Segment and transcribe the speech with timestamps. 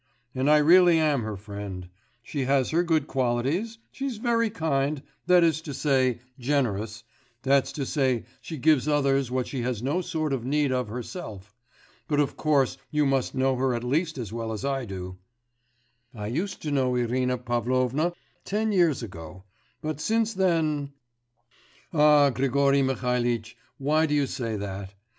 [0.33, 1.87] And I really am her friend.
[2.23, 7.03] She has her good qualities: she's very kind, that is to say, generous,
[7.43, 11.53] that's to say she gives others what she has no sort of need of herself.
[12.07, 15.19] But of course you must know her at least as well as I do.'
[16.15, 18.13] 'I used to know Irina Pavlovna
[18.43, 19.43] ten years ago;
[19.83, 20.93] but since then'
[21.93, 24.95] 'Ah, Grigory Mihalitch, why do you say that?